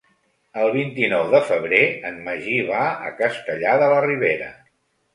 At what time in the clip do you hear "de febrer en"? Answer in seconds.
1.35-2.19